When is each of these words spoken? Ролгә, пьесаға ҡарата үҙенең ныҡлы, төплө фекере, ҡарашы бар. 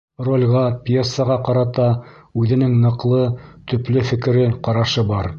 Ролгә, 0.27 0.61
пьесаға 0.85 1.35
ҡарата 1.49 1.85
үҙенең 2.43 2.73
ныҡлы, 2.85 3.19
төплө 3.73 4.05
фекере, 4.13 4.47
ҡарашы 4.69 5.05
бар. 5.13 5.29